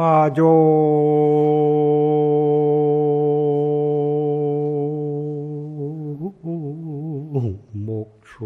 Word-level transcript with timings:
화조 0.00 0.40
목출 7.72 8.40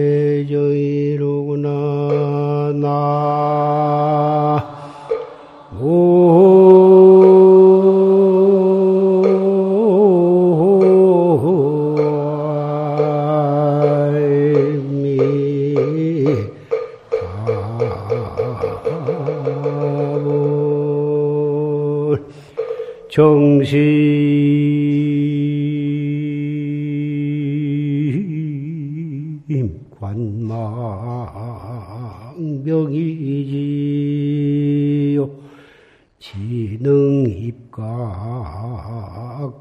관망명이지요. 30.01 30.65
지능입각 36.19 37.83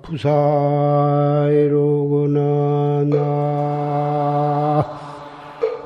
부사이로구나 0.02 0.64
나. 3.10 5.00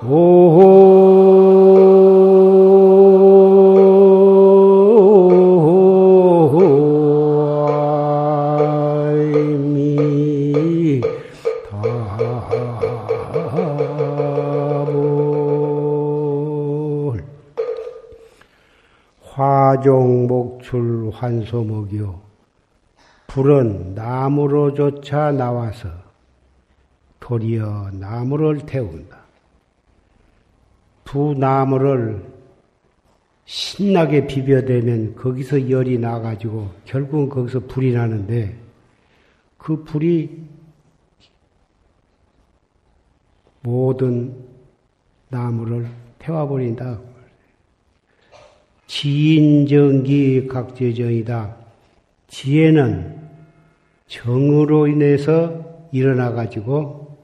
오미 0.07 0.86
환소목이요 21.17 22.21
불은 23.27 23.93
나무로조차 23.95 25.31
나와서 25.31 25.89
도리어 27.19 27.91
나무를 27.93 28.65
태운다. 28.65 29.17
두 31.03 31.35
나무를 31.37 32.25
신나게 33.45 34.27
비벼대면 34.27 35.15
거기서 35.15 35.69
열이 35.69 35.99
나가지고 35.99 36.69
결국은 36.85 37.29
거기서 37.29 37.61
불이 37.61 37.93
나는데 37.93 38.57
그 39.57 39.83
불이 39.83 40.47
모든 43.61 44.47
나무를 45.29 45.89
태워버린다. 46.19 46.99
지인정기 48.97 50.47
각제정이다. 50.47 51.55
지혜는 52.25 53.29
정으로 54.07 54.87
인해서 54.87 55.87
일어나가지고 55.91 57.15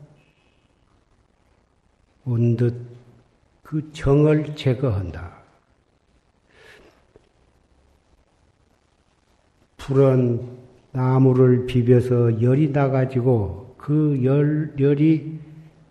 온 2.25 2.55
듯 2.57 2.93
그 3.63 3.91
정을 3.91 4.55
제거한다. 4.55 5.31
불은 9.77 10.47
나무를 10.91 11.65
비벼서 11.65 12.39
열이 12.39 12.69
나가지고 12.69 13.73
그 13.79 14.21
열, 14.23 14.75
열이 14.79 15.39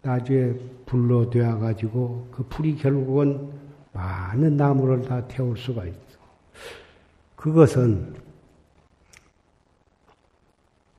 나중에 0.03 0.53
불로 0.87 1.29
되어가지고 1.29 2.29
그 2.31 2.45
불이 2.45 2.77
결국은 2.77 3.62
많은 3.93 4.57
나무를 4.57 5.03
다 5.03 5.27
태울 5.29 5.57
수가 5.57 5.85
있어. 5.87 6.19
그것은 7.37 8.15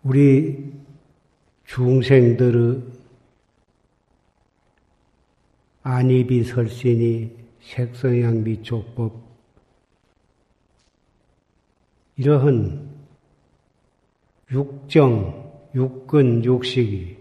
우리 0.03 0.73
중생들의 1.65 2.83
안입이 5.83 6.43
설신이 6.43 7.31
색성향 7.61 8.43
미촉법 8.43 9.13
이러한 12.17 12.89
육정, 14.51 15.51
육근, 15.73 16.45
육식이 16.45 17.17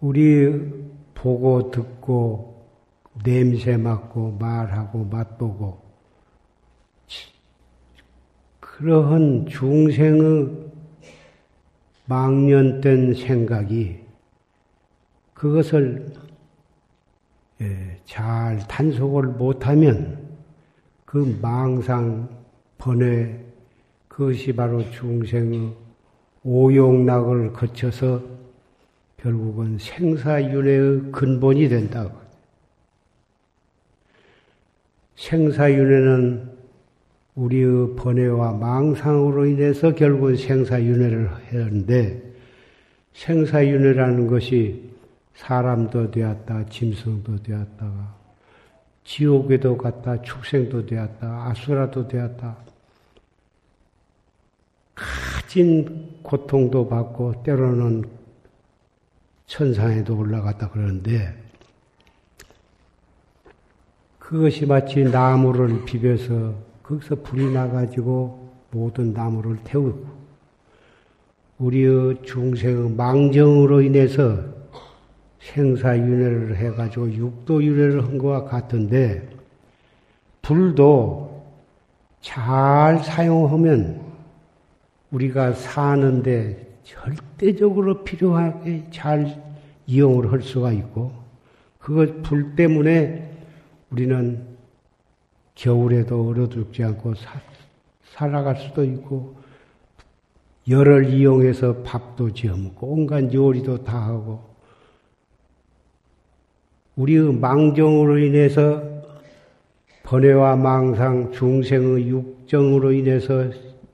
우리 0.00 0.70
보고 1.14 1.70
듣고 1.70 2.47
냄새 3.24 3.76
맡고 3.76 4.36
말하고 4.38 5.04
맛보고 5.04 5.82
그러한 8.60 9.46
중생의 9.46 10.68
망년된 12.06 13.14
생각이 13.14 14.00
그것을 15.34 16.12
예, 17.60 18.00
잘 18.04 18.58
단속을 18.68 19.24
못하면 19.24 20.28
그 21.04 21.38
망상 21.42 22.28
번뇌 22.78 23.44
그것이 24.06 24.52
바로 24.52 24.88
중생의 24.90 25.74
오용락을 26.44 27.52
거쳐서 27.52 28.22
결국은 29.16 29.76
생사윤회의 29.78 31.10
근본이 31.10 31.68
된다. 31.68 32.08
생사윤회는 35.18 36.48
우리의 37.34 37.96
번뇌와 37.96 38.52
망상으로 38.52 39.46
인해서 39.46 39.94
결국은 39.94 40.36
생사윤회를 40.36 41.28
하는데 41.28 42.22
생사윤회라는 43.14 44.28
것이 44.28 44.88
사람도 45.34 46.12
되었다, 46.12 46.66
짐승도 46.66 47.42
되었다가 47.42 48.16
지옥에도 49.04 49.76
갔다, 49.76 50.20
축생도 50.22 50.86
되었다, 50.86 51.48
아수라도 51.48 52.06
되었다. 52.06 52.56
가진 54.94 56.20
고통도 56.22 56.88
받고 56.88 57.42
때로는 57.42 58.04
천상에도 59.46 60.16
올라갔다 60.16 60.70
그러는데 60.70 61.47
그것이 64.28 64.66
마치 64.66 65.02
나무를 65.04 65.86
비벼서 65.86 66.52
거기서 66.82 67.14
불이 67.22 67.50
나가지고 67.50 68.50
모든 68.70 69.14
나무를 69.14 69.56
태우고 69.64 70.04
우리의 71.56 72.20
중생의 72.26 72.90
망정으로 72.90 73.80
인해서 73.80 74.38
생사윤회를 75.40 76.56
해가지고 76.58 77.10
육도윤회를 77.10 78.04
한 78.04 78.18
것과 78.18 78.44
같은데 78.44 79.26
불도 80.42 81.42
잘 82.20 82.98
사용하면 82.98 83.98
우리가 85.10 85.54
사는데 85.54 86.80
절대적으로 86.84 88.04
필요하게 88.04 88.88
잘 88.90 89.42
이용을 89.86 90.30
할 90.30 90.42
수가 90.42 90.72
있고, 90.72 91.12
그것 91.78 92.22
불 92.22 92.54
때문에 92.54 93.27
우리는 93.90 94.44
겨울에도 95.54 96.28
얼어 96.28 96.48
죽지 96.48 96.84
않고 96.84 97.14
사, 97.14 97.40
살아갈 98.14 98.56
수도 98.56 98.84
있고, 98.84 99.36
열을 100.68 101.08
이용해서 101.12 101.82
밥도 101.82 102.32
지어 102.32 102.56
먹고, 102.56 102.86
온갖 102.86 103.32
요리도 103.32 103.84
다 103.84 103.98
하고, 103.98 104.48
우리의 106.96 107.32
망정으로 107.32 108.18
인해서 108.18 108.82
번뇌와 110.02 110.56
망상, 110.56 111.32
중생의 111.32 112.08
육정으로 112.08 112.92
인해서 112.92 113.50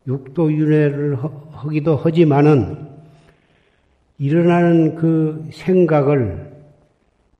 육도 0.06 0.52
윤회를 0.52 1.18
하기도 1.50 1.96
하지만은 1.96 2.88
일어나는 4.18 4.94
그 4.94 5.48
생각을 5.52 6.52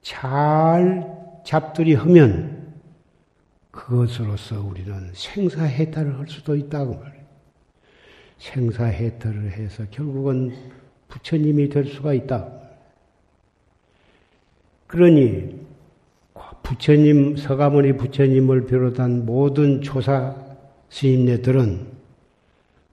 잘 0.03 1.14
잡들이 1.45 1.95
하면 1.95 2.75
그것으로서 3.71 4.61
우리는 4.61 5.11
생사해탈을 5.13 6.19
할 6.19 6.27
수도 6.29 6.57
있다고 6.57 6.95
말이에요. 6.95 7.25
생사해탈을 8.39 9.53
해서 9.53 9.85
결국은 9.91 10.55
부처님이 11.09 11.69
될 11.69 11.87
수가 11.87 12.15
있다. 12.15 12.49
그러니 14.87 15.65
부처님 16.63 17.37
서가모니 17.37 17.97
부처님을 17.97 18.67
비롯한 18.67 19.27
모든 19.27 19.83
조사 19.83 20.35
스님네들은 20.89 21.87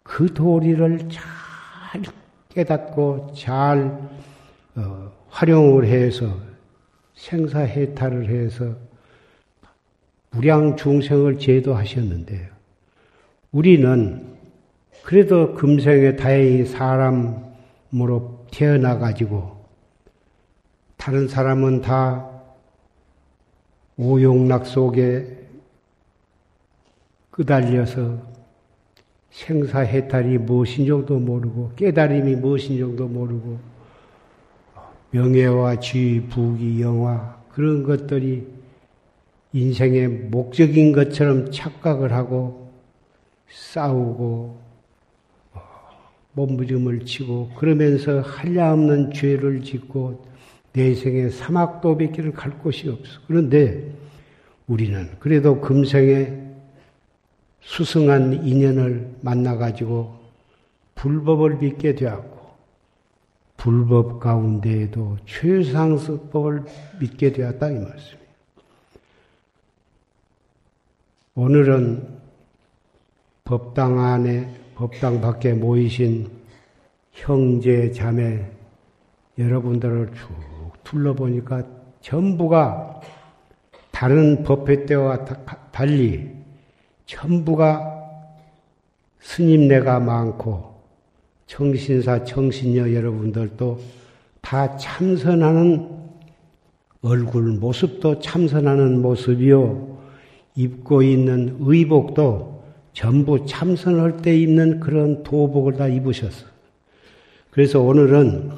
그 0.04 0.34
도리를 0.34 1.10
잘 1.10 2.02
깨닫고 2.50 3.34
잘 3.38 4.10
어, 4.76 5.12
활용을 5.30 5.86
해서 5.86 6.51
생사해탈을 7.22 8.30
해서 8.30 8.76
무량 10.32 10.76
중생을 10.76 11.38
제도하셨는데요. 11.38 12.48
우리는 13.52 14.38
그래도 15.04 15.54
금생에 15.54 16.16
다행히 16.16 16.66
사람으로 16.66 18.46
태어나가지고 18.52 19.62
다른 20.98 21.28
사람은 21.28 21.82
다 21.82 22.28
오용락 23.98 24.66
속에 24.66 25.38
끄달려서 27.30 28.20
생사해탈이 29.30 30.38
무엇인 30.40 30.88
정도 30.88 31.20
모르고 31.20 31.74
깨달음이 31.76 32.36
무엇인 32.36 32.80
정도 32.80 33.08
모르고 33.08 33.60
명예와 35.12 35.80
지, 35.80 36.26
부귀, 36.30 36.82
영화 36.82 37.38
그런 37.50 37.84
것들이 37.84 38.48
인생의 39.54 40.08
목적인 40.08 40.94
것처럼 40.94 41.52
착각을 41.52 42.14
하고 42.14 42.72
싸우고 43.50 44.60
몸부림을 46.34 47.06
치고 47.06 47.52
그러면서 47.58 48.22
한량없는 48.22 49.12
죄를 49.14 49.62
짓고 49.62 50.26
내생에 50.74 51.30
사막도백기를 51.30 52.32
갈 52.32 52.58
곳이 52.60 52.88
없어. 52.88 53.20
그런데 53.28 53.92
우리는 54.68 55.10
그래도 55.20 55.60
금생에 55.60 56.40
수승한 57.60 58.46
인연을 58.46 59.18
만나가지고 59.22 60.16
불법을 60.96 61.58
믿게 61.58 61.96
되었고, 61.96 62.41
불법 63.62 64.20
가운데에도 64.20 65.18
최상수법을 65.28 66.64
믿게 67.00 67.32
되었다 67.32 67.70
이 67.70 67.74
말씀이에요. 67.74 68.22
오늘은 71.36 72.20
법당 73.44 74.00
안에, 74.00 74.52
법당 74.74 75.22
밖에 75.22 75.54
모이신 75.54 76.28
형제, 77.12 77.92
자매, 77.92 78.50
여러분들을 79.38 80.12
쭉 80.16 80.74
둘러보니까 80.84 81.64
전부가 82.02 83.00
다른 83.92 84.42
법회 84.42 84.88
때와 84.88 85.24
달리 85.72 86.36
전부가 87.06 88.10
스님네가 89.20 90.00
많고 90.00 90.71
청신사, 91.52 92.24
청신녀 92.24 92.94
여러분들도 92.94 93.78
다 94.40 94.78
참선하는 94.78 95.90
얼굴 97.02 97.44
모습도 97.60 98.22
참선하는 98.22 99.02
모습이요. 99.02 100.00
입고 100.56 101.04
있는 101.04 101.58
의복도 101.60 102.64
전부 102.94 103.46
참선할 103.46 104.22
때 104.22 104.38
입는 104.38 104.80
그런 104.80 105.24
도복을 105.24 105.74
다 105.74 105.90
입으셨어. 105.90 106.46
그래서 107.50 107.82
오늘은 107.82 108.52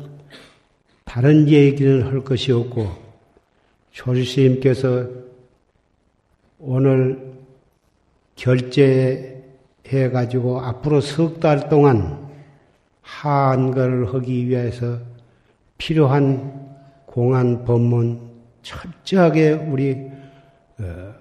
다른 1.04 1.50
얘기는 1.50 2.04
할 2.04 2.24
것이 2.24 2.52
없고 2.52 2.90
조리스님께서 3.90 5.08
오늘 6.60 7.34
결제해 8.36 9.42
가지고 10.12 10.62
앞으로 10.62 11.02
석 11.02 11.40
달 11.40 11.70
동안 11.70 12.24
한글을 13.04 14.14
하기 14.14 14.48
위해서 14.48 14.98
필요한 15.78 16.74
공안 17.06 17.64
법문 17.64 18.32
철저하게 18.64 19.52
우리 19.52 20.10
어, 20.80 21.14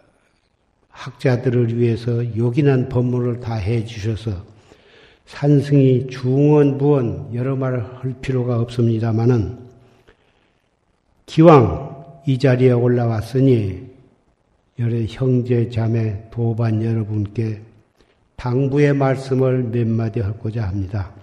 학자들을 0.89 1.79
위해서 1.79 2.37
요긴한 2.37 2.89
법문을 2.89 3.41
다 3.41 3.55
해주셔서 3.55 4.53
산승이 5.27 6.09
중원, 6.09 6.79
부원 6.79 7.35
여러 7.35 7.57
말을 7.57 7.85
할 7.99 8.15
필요가 8.21 8.61
없습니다만은 8.61 9.59
기왕 11.27 12.21
이 12.27 12.39
자리에 12.39 12.73
올라왔으니 12.73 13.91
여러 14.79 14.97
형제 15.09 15.69
자매 15.71 16.29
도반 16.31 16.83
여러분께 16.83 17.61
당부의 18.37 18.95
말씀을 18.95 19.65
몇 19.65 19.87
마디 19.87 20.21
하고자 20.21 20.67
합니다. 20.67 21.22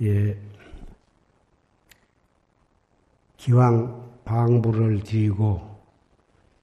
예, 0.00 0.38
기왕 3.36 4.08
방부를 4.24 5.02
드리고 5.02 5.60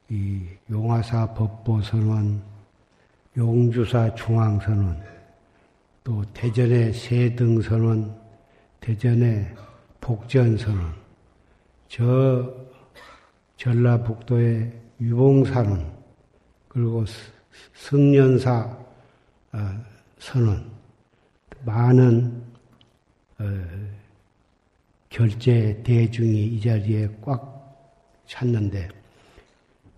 이 0.09 0.41
용화사 0.69 1.33
법보선원, 1.33 2.41
용주사 3.35 4.15
중앙선원, 4.15 5.03
또 6.05 6.23
대전의 6.33 6.93
세등선원, 6.93 8.15
대전의 8.79 9.53
복전선원, 9.99 10.93
저 11.89 12.53
전라북도의 13.57 14.71
유봉산원, 15.01 15.91
그리고 16.69 17.03
승년사 17.73 18.77
어, 19.51 19.57
선원, 20.19 20.71
많은 21.65 22.41
어, 22.41 22.44
결제 25.09 25.81
대중이 25.83 26.45
이 26.45 26.61
자리에 26.61 27.09
꽉 27.21 27.55
찼는데 28.27 28.89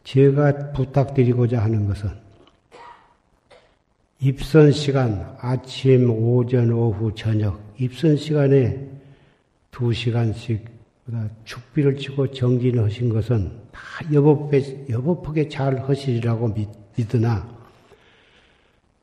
제가 0.03 0.72
부탁드리고자 0.72 1.62
하는 1.62 1.88
것은 1.88 2.27
입선 4.20 4.72
시간, 4.72 5.38
아침, 5.39 6.10
오전, 6.10 6.72
오후, 6.72 7.13
저녁, 7.13 7.62
입선 7.77 8.17
시간에 8.17 8.88
두 9.70 9.94
시간씩 9.94 10.65
축비를 11.46 11.98
치고 11.98 12.32
정진을 12.32 12.86
하신 12.86 13.10
것은 13.10 13.51
다 13.72 13.82
여법에, 14.12 14.88
여법하게 14.89 15.50
잘 15.50 15.88
하시리라고 15.88 16.53
믿, 16.53 16.67
믿으나, 16.96 17.48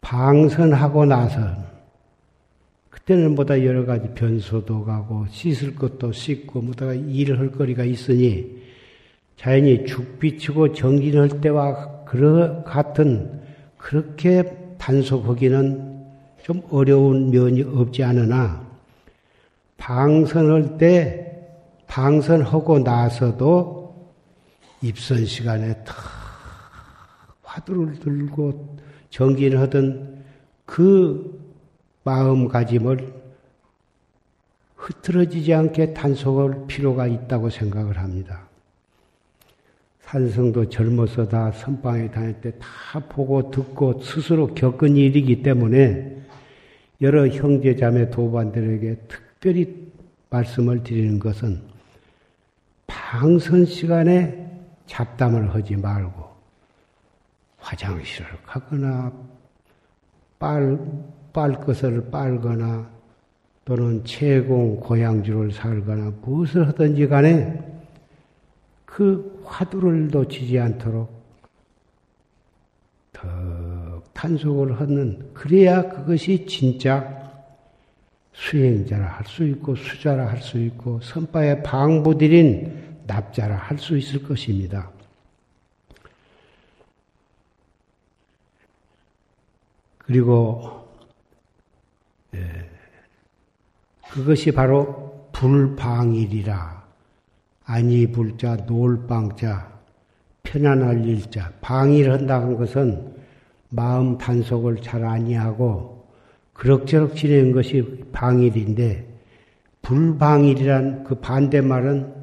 방선하고 0.00 1.04
나서, 1.06 1.54
그때는 3.04 3.34
보다 3.34 3.62
여러 3.62 3.84
가지 3.84 4.08
변소도 4.14 4.82
가고, 4.86 5.26
씻을 5.28 5.74
것도 5.74 6.12
씻고, 6.12 6.62
뭐다가 6.62 6.94
일을 6.94 7.38
할 7.38 7.50
거리가 7.50 7.84
있으니, 7.84 8.62
자연히 9.36 9.84
죽비 9.84 10.38
치고 10.38 10.72
정진할 10.72 11.42
때와 11.42 12.04
그러 12.04 12.64
같은, 12.64 13.42
그렇게 13.76 14.44
단속하기는 14.78 15.94
좀 16.42 16.62
어려운 16.70 17.30
면이 17.30 17.62
없지 17.62 18.02
않으나 18.02 18.66
방선할 19.76 20.78
때 20.78 21.46
방선하고 21.86 22.78
나서도 22.78 24.12
입선 24.80 25.26
시간에 25.26 25.74
탁 25.84 25.94
화두를 27.42 27.98
들고 27.98 28.78
정진을 29.10 29.58
하던 29.60 30.24
그 30.64 31.43
마음가짐을 32.04 33.12
흐트러지지 34.76 35.52
않게 35.54 35.94
단속할 35.94 36.66
필요가 36.66 37.06
있다고 37.06 37.50
생각을 37.50 37.98
합니다. 37.98 38.48
산성도 40.02 40.68
젊어서 40.68 41.26
다 41.26 41.50
선방에 41.50 42.10
다닐 42.10 42.40
때 42.40 42.52
다 42.94 43.00
보고 43.00 43.50
듣고 43.50 44.00
스스로 44.00 44.54
겪은 44.54 44.96
일이기 44.96 45.42
때문에 45.42 46.22
여러 47.00 47.26
형제 47.26 47.74
자매 47.74 48.08
도반들에게 48.08 48.96
특별히 49.08 49.92
말씀을 50.30 50.84
드리는 50.84 51.18
것은 51.18 51.60
방선 52.86 53.66
시간에 53.66 54.48
잡담을 54.86 55.52
하지 55.54 55.74
말고 55.76 56.22
화장실을 57.58 58.30
가거나 58.46 59.12
빨, 60.38 60.78
빨 61.34 61.60
것을 61.60 62.10
빨거나 62.10 62.88
또는 63.64 64.04
채공 64.04 64.80
고향주를 64.80 65.52
살거나 65.52 66.12
무엇을 66.22 66.68
하든지 66.68 67.08
간에 67.08 67.60
그 68.86 69.42
화두를 69.44 70.08
놓치지 70.08 70.58
않도록 70.58 71.12
더 73.12 74.02
탄속을 74.12 74.80
하는 74.80 75.32
그래야 75.34 75.82
그것이 75.88 76.46
진짜 76.46 77.22
수행자라 78.32 79.06
할 79.06 79.26
수 79.26 79.44
있고 79.44 79.74
수자라 79.76 80.28
할 80.28 80.40
수 80.40 80.58
있고 80.58 81.00
선바의 81.00 81.62
방부들인 81.64 83.02
납자라 83.06 83.56
할 83.56 83.78
수 83.78 83.96
있을 83.98 84.22
것입니다. 84.22 84.90
그리고 89.98 90.80
예, 90.80 90.83
그것이 94.10 94.52
바로 94.52 95.28
불방일이라. 95.32 96.84
아니 97.66 98.06
불자 98.06 98.56
놀방자 98.66 99.72
편안할 100.42 101.04
일자. 101.06 101.52
방일한다는 101.60 102.56
것은 102.56 103.14
마음 103.70 104.18
단속을 104.18 104.82
잘 104.82 105.04
아니하고 105.04 106.06
그럭저럭 106.52 107.16
지내는 107.16 107.52
것이 107.52 108.04
방일인데 108.12 109.08
불방일이란 109.82 111.04
그 111.04 111.16
반대말은 111.16 112.14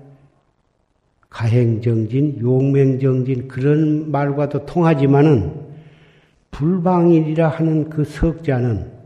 가행정진, 1.30 2.40
용맹정진 2.42 3.48
그런 3.48 4.12
말과도 4.12 4.66
통하지만은 4.66 5.72
불방일이라 6.52 7.48
하는 7.48 7.90
그 7.90 8.04
석자는 8.04 9.01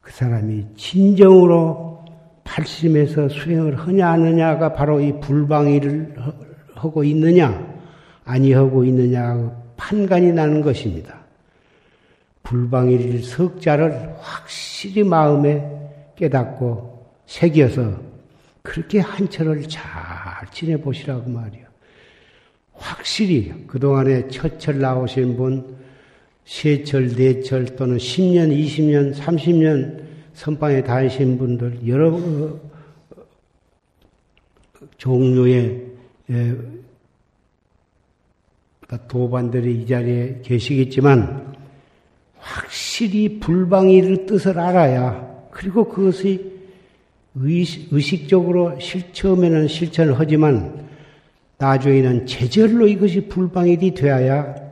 그 0.00 0.12
사람이 0.12 0.66
진정으로 0.76 2.04
팔심에서 2.44 3.28
수행을 3.28 3.76
하냐 3.76 4.12
하느냐가 4.12 4.72
바로 4.72 5.00
이 5.00 5.18
불방일을 5.20 6.14
하고 6.74 7.04
있느냐 7.04 7.66
아니하고 8.24 8.84
있느냐 8.84 9.52
판간이 9.76 10.32
나는 10.32 10.62
것입니다. 10.62 11.18
불방일 12.42 13.22
석자를 13.22 14.16
확실히 14.20 15.04
마음에 15.04 15.62
깨닫고 16.16 17.06
새겨서 17.26 18.00
그렇게 18.62 19.00
한철을 19.00 19.68
잘 19.68 19.84
지내보시라고 20.52 21.28
말이요. 21.30 21.66
확실히 22.72 23.66
그동안에 23.66 24.28
첫철 24.28 24.78
나오신 24.78 25.36
분, 25.36 25.77
세철, 26.48 27.14
네철 27.14 27.76
또는 27.76 27.98
10년, 27.98 28.50
20년, 28.50 29.14
30년 29.14 30.02
선방에 30.32 30.82
다니신 30.82 31.36
분들 31.36 31.86
여러 31.86 32.08
어, 32.08 32.60
종류의 34.96 35.86
예, 36.30 36.56
도반들이 39.08 39.82
이 39.82 39.86
자리에 39.86 40.40
계시겠지만 40.42 41.54
확실히 42.38 43.38
불방이를 43.40 44.24
뜻을 44.24 44.58
알아야 44.58 45.50
그리고 45.50 45.86
그것이 45.86 46.50
의식, 47.34 48.26
적으로 48.26 48.80
실, 48.80 49.12
처음에는 49.12 49.68
실천을 49.68 50.18
하지만 50.18 50.88
나중에는 51.58 52.24
제절로 52.24 52.88
이것이 52.88 53.28
불방일이 53.28 53.92
되어야 53.92 54.67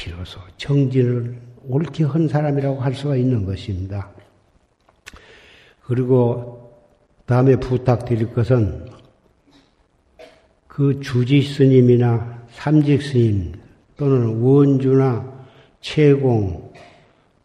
비로소 0.00 0.40
정진을 0.56 1.38
옳게 1.68 2.04
한 2.04 2.26
사람이라고 2.26 2.80
할 2.80 2.94
수가 2.94 3.16
있는 3.16 3.44
것입니다. 3.44 4.10
그리고 5.84 6.72
다음에 7.26 7.56
부탁드릴 7.56 8.32
것은 8.32 8.88
그 10.66 11.00
주지 11.00 11.42
스님이나 11.42 12.46
삼직 12.48 13.02
스님 13.02 13.52
또는 13.98 14.40
원주나 14.40 15.30
채공 15.82 16.72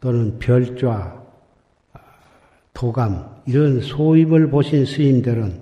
또는 0.00 0.38
별좌 0.38 1.22
도감 2.72 3.42
이런 3.46 3.82
소입을 3.82 4.48
보신 4.48 4.86
스님들은 4.86 5.60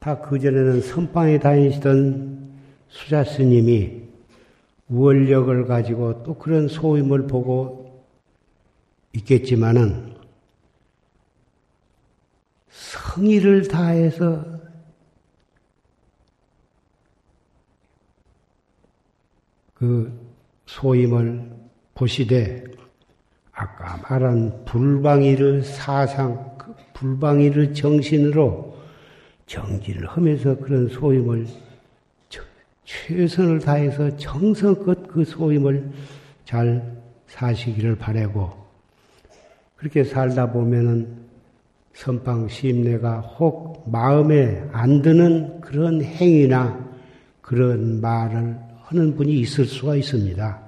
다 0.00 0.20
그전에는 0.20 0.80
선방에 0.80 1.38
다니시던 1.38 2.50
수자 2.88 3.22
스님이 3.22 3.99
원력을 4.90 5.66
가지고 5.66 6.22
또 6.22 6.34
그런 6.34 6.68
소임을 6.68 7.26
보고 7.26 8.04
있겠지만은 9.12 10.14
성의를 12.68 13.68
다해서 13.68 14.44
그 19.74 20.12
소임을 20.66 21.50
보시되 21.94 22.64
아까 23.52 23.96
말한 24.08 24.64
불방이를 24.64 25.62
사상, 25.62 26.56
그 26.58 26.74
불방이를 26.94 27.74
정신으로 27.74 28.76
정진을 29.46 30.06
하면서 30.06 30.56
그런 30.58 30.88
소임을 30.88 31.46
최선을 32.90 33.60
다해서 33.60 34.16
정성껏 34.16 35.06
그 35.06 35.24
소임을 35.24 35.90
잘 36.44 37.00
사시기를 37.28 37.96
바라고 37.96 38.50
그렇게 39.76 40.02
살다 40.02 40.50
보면은 40.50 41.20
선방 41.94 42.48
심내가 42.48 43.20
혹 43.20 43.88
마음에 43.90 44.64
안 44.72 45.02
드는 45.02 45.60
그런 45.60 46.02
행위나 46.02 46.88
그런 47.40 48.00
말을 48.00 48.56
하는 48.82 49.14
분이 49.16 49.38
있을 49.40 49.64
수가 49.66 49.96
있습니다. 49.96 50.60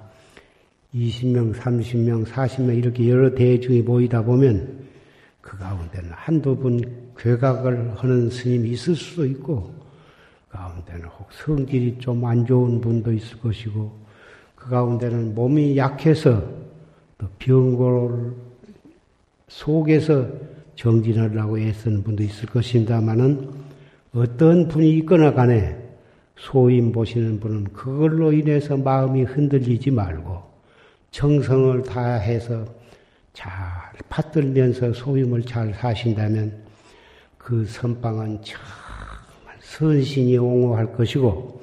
20명, 0.95 1.53
30명, 1.53 2.25
40명 2.25 2.77
이렇게 2.77 3.09
여러 3.09 3.33
대중이 3.33 3.81
모이다 3.81 4.23
보면 4.23 4.83
그 5.41 5.57
가운데는 5.57 6.11
한두 6.11 6.55
분 6.55 6.81
괴각을 7.17 7.95
하는 7.97 8.29
스님이 8.29 8.69
있을 8.71 8.95
수도 8.95 9.25
있고 9.25 9.82
가운데는 10.53 11.05
혹 11.05 11.27
성질이 11.31 11.97
좀 11.97 12.23
안 12.25 12.45
좋은 12.45 12.79
분도 12.79 13.11
있을 13.11 13.39
것이고 13.39 13.91
그 14.55 14.69
가운데는 14.69 15.33
몸이 15.33 15.75
약해서 15.75 16.43
또 17.17 17.27
병고를 17.39 18.33
속에서 19.47 20.27
정진하려고 20.75 21.59
애쓰는 21.59 22.03
분도 22.03 22.23
있을 22.23 22.47
것입니다만은 22.49 23.49
어떤 24.13 24.67
분이 24.67 24.97
있거나 24.99 25.33
간에 25.33 25.77
소임 26.37 26.91
보시는 26.91 27.39
분은 27.39 27.73
그걸로 27.73 28.31
인해서 28.31 28.77
마음이 28.77 29.23
흔들리지 29.23 29.91
말고 29.91 30.41
정성을 31.11 31.83
다해서 31.83 32.65
잘 33.33 33.49
받들면서 34.09 34.93
소임을 34.93 35.43
잘 35.43 35.73
사신다면 35.73 36.63
그 37.37 37.65
선방은 37.65 38.41
참 38.43 38.82
선신이 39.77 40.37
옹호할 40.37 40.93
것이고 40.93 41.61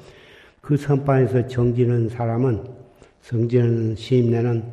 그 0.61 0.77
선반에서 0.77 1.47
정지는 1.47 2.09
사람은 2.09 2.65
성지는 3.23 3.95
시임내는 3.95 4.65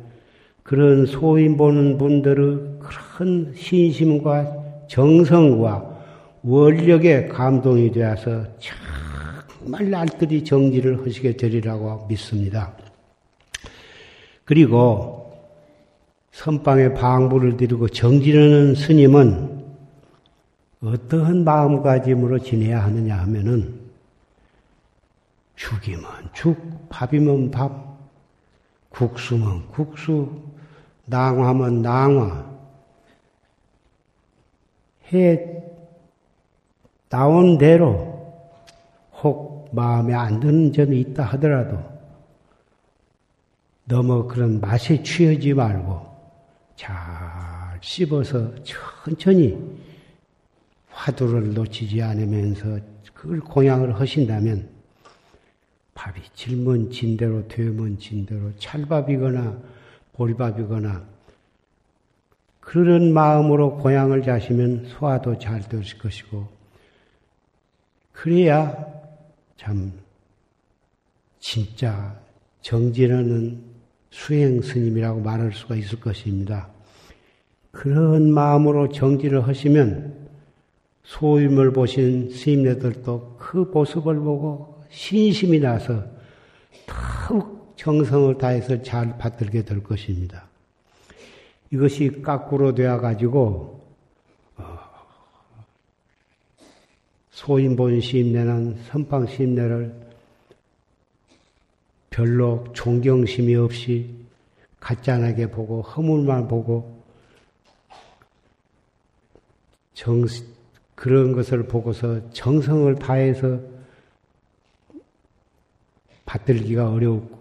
그런 0.64 1.06
소임 1.06 1.56
보는 1.56 1.98
분들의 1.98 2.78
큰 3.16 3.52
신심과 3.54 4.86
정성과 4.88 5.98
원력에 6.42 7.26
감동이 7.26 7.92
되어서 7.92 8.44
정말 9.60 9.90
날들이 9.90 10.44
정지를 10.44 11.04
하시게 11.04 11.36
되리라고 11.36 12.06
믿습니다. 12.08 12.72
그리고 14.44 15.32
선방에 16.32 16.94
방부를 16.94 17.56
드리고 17.56 17.88
정지르는 17.88 18.74
스님은 18.74 19.57
어떠한 20.82 21.44
마음가짐으로 21.44 22.38
지내야 22.38 22.84
하느냐 22.84 23.16
하면은 23.18 23.80
죽이면 25.56 26.30
죽, 26.32 26.88
밥이면 26.88 27.50
밥, 27.50 27.98
국수면 28.90 29.66
국수, 29.68 30.40
낭화면 31.06 31.82
낭화. 31.82 32.48
해 35.12 35.62
나온 37.08 37.58
대로 37.58 38.18
혹 39.22 39.68
마음에 39.72 40.14
안 40.14 40.38
드는 40.38 40.72
점이 40.72 41.00
있다 41.00 41.24
하더라도 41.24 41.82
너무 43.84 44.28
그런 44.28 44.60
맛에 44.60 45.02
취하지 45.02 45.54
말고 45.54 46.06
잘 46.76 46.92
씹어서 47.80 48.52
천천히 48.62 49.77
화두를 50.98 51.54
놓치지 51.54 52.02
않으면서 52.02 52.80
그걸 53.14 53.38
공양을 53.40 54.00
하신다면 54.00 54.68
밥이 55.94 56.20
질문 56.34 56.90
진대로 56.90 57.46
되면 57.46 57.98
진대로 57.98 58.54
찰밥이거나 58.56 59.58
보리밥이거나 60.14 61.06
그런 62.60 63.12
마음으로 63.12 63.76
고향을 63.78 64.22
자시면 64.22 64.86
소화도 64.88 65.38
잘 65.38 65.62
될 65.68 65.82
것이고, 65.98 66.48
그래야 68.12 68.86
참 69.56 69.92
진짜 71.38 72.18
정진하는 72.60 73.62
수행 74.10 74.60
스님이라고 74.60 75.20
말할 75.20 75.52
수가 75.52 75.76
있을 75.76 76.00
것입니다. 76.00 76.68
그런 77.70 78.32
마음으로 78.32 78.88
정진을 78.90 79.46
하시면 79.46 80.17
소임을 81.08 81.72
보신 81.72 82.30
스님네들도 82.30 83.36
그 83.38 83.56
모습을 83.72 84.16
보고 84.16 84.84
신심이 84.90 85.58
나서 85.58 86.04
더욱 86.86 87.72
정성을 87.76 88.36
다해서 88.36 88.82
잘 88.82 89.16
받들게 89.16 89.64
될 89.64 89.82
것입니다. 89.82 90.46
이것이 91.70 92.20
까꾸로 92.22 92.74
되어 92.74 93.00
가지고 93.00 93.86
어, 94.56 94.78
소임 97.30 97.74
본 97.74 98.00
시임내는 98.00 98.78
선방 98.88 99.26
시임내를 99.26 99.94
별로 102.10 102.66
존경심이 102.74 103.54
없이 103.54 104.14
가짠하게 104.78 105.50
보고 105.50 105.80
허물만 105.80 106.48
보고 106.48 107.02
정 109.94 110.26
그런 110.98 111.32
것을 111.32 111.62
보고서 111.62 112.28
정성을 112.30 112.92
다해서 112.96 113.60
받들기가 116.26 116.90
어렵고 116.90 117.38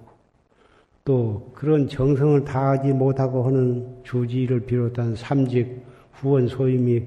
또 1.04 1.52
그런 1.56 1.90
정성을 1.90 2.46
다하지 2.46 2.90
못하고 2.90 3.48
하는 3.48 4.04
주지를 4.04 4.60
비롯한 4.60 5.16
삼직 5.16 5.84
후원 6.14 6.48
소임이 6.48 7.04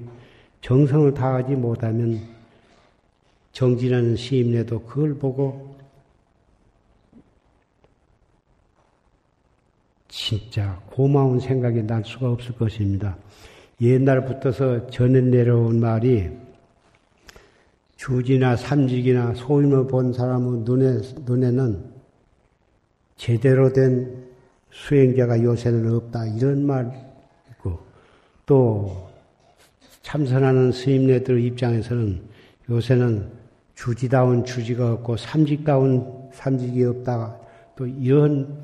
정성을 0.59 1.13
다하지 1.13 1.55
못하면 1.55 2.19
정진하는 3.53 4.17
시임내도 4.17 4.81
그걸 4.81 5.15
보고 5.15 5.77
진짜 10.09 10.81
고마운 10.89 11.39
생각이 11.39 11.83
날 11.83 12.03
수가 12.03 12.29
없을 12.29 12.55
것입니다. 12.55 13.15
옛날부터서 13.79 14.87
전해 14.87 15.21
내려온 15.21 15.79
말이 15.79 16.40
주지나 18.01 18.55
삼직이나 18.55 19.35
소임을 19.35 19.85
본 19.85 20.11
사람의 20.11 20.61
눈에, 20.63 21.01
눈에는 21.23 21.85
제대로 23.15 23.71
된 23.71 24.25
수행자가 24.71 25.43
요새는 25.43 25.93
없다. 25.93 26.25
이런 26.25 26.65
말 26.65 26.91
있고, 27.51 27.77
또 28.47 29.07
참선하는 30.01 30.71
스님네들 30.71 31.41
입장에서는 31.41 32.21
요새는 32.71 33.29
주지다운 33.75 34.45
주지가 34.45 34.93
없고 34.93 35.17
삼직다운 35.17 36.31
삼직이 36.33 36.83
없다. 36.83 37.37
또 37.75 37.85
이런 37.85 38.63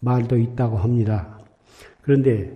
말도 0.00 0.36
있다고 0.36 0.76
합니다. 0.76 1.38
그런데 2.02 2.52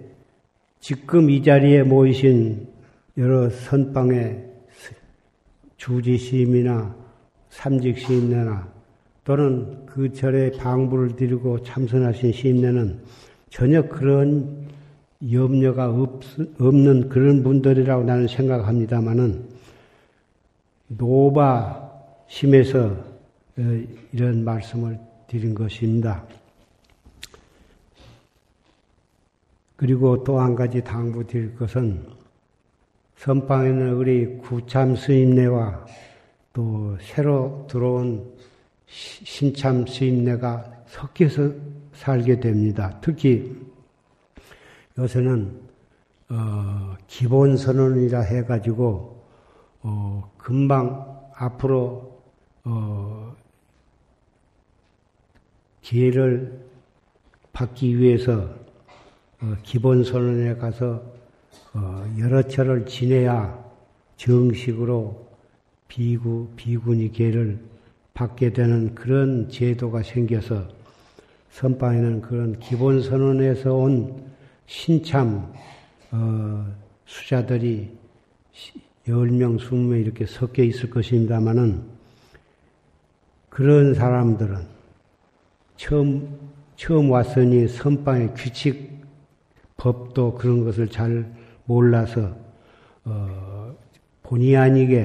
지금 0.80 1.30
이 1.30 1.42
자리에 1.42 1.82
모이신 1.82 2.68
여러 3.16 3.48
선방의 3.48 4.47
주지시임이나 5.78 6.94
삼직시임내나 7.50 8.68
또는 9.24 9.86
그 9.86 10.12
절에 10.12 10.52
방부를 10.52 11.16
드리고 11.16 11.62
참선하신 11.62 12.32
시임내는 12.32 13.00
전혀 13.50 13.82
그런 13.88 14.68
염려가 15.32 15.90
없, 15.90 16.22
없는 16.60 17.08
그런 17.08 17.42
분들이라고 17.42 18.04
나는 18.04 18.28
생각합니다마는 18.28 19.44
노바 20.88 21.90
심에서 22.28 22.86
어, 23.58 23.84
이런 24.12 24.44
말씀을 24.44 24.98
드린 25.26 25.54
것입니다. 25.54 26.24
그리고 29.76 30.24
또 30.24 30.40
한 30.40 30.54
가지 30.54 30.82
당부 30.82 31.26
드릴 31.26 31.54
것은 31.54 32.17
선방에는 33.18 33.94
우리 33.94 34.38
구참 34.38 34.94
스님네와 34.94 35.84
또 36.52 36.96
새로 37.00 37.66
들어온 37.68 38.32
신참 38.86 39.86
스님네가 39.86 40.84
섞여서 40.86 41.52
살게 41.94 42.38
됩니다. 42.38 42.96
특히 43.00 43.56
요새는 44.96 45.60
어, 46.30 46.96
기본 47.08 47.56
선언이라 47.56 48.20
해가지고 48.20 49.24
어, 49.82 50.32
금방 50.38 51.20
앞으로 51.34 52.22
어, 52.64 53.34
기회를 55.82 56.68
받기 57.52 57.98
위해서 57.98 58.48
어, 59.40 59.56
기본 59.64 60.04
선언에 60.04 60.54
가서 60.54 61.02
어, 61.02 61.17
여러 62.18 62.42
철을 62.42 62.86
지내야 62.86 63.64
정식으로 64.16 65.28
비구 65.86 66.48
비군이 66.56 67.12
계를 67.12 67.58
받게 68.14 68.52
되는 68.52 68.94
그런 68.94 69.48
제도가 69.48 70.02
생겨서 70.02 70.68
선방에는 71.50 72.20
그런 72.20 72.58
기본 72.58 73.00
선언에서 73.00 73.74
온 73.74 74.24
신참 74.66 75.52
어, 76.10 76.66
수자들이 77.06 77.96
10명, 79.06 79.58
20명 79.58 80.00
이렇게 80.00 80.26
섞여 80.26 80.62
있을 80.62 80.90
것입니다만은 80.90 81.82
그런 83.48 83.94
사람들은 83.94 84.66
처음 85.76 86.38
처음 86.76 87.10
왔으니 87.10 87.66
선방의 87.68 88.34
규칙 88.34 88.98
법도 89.76 90.34
그런 90.34 90.64
것을 90.64 90.88
잘 90.88 91.37
몰라서 91.68 92.34
어, 93.04 93.76
본의 94.22 94.56
아니게 94.56 94.96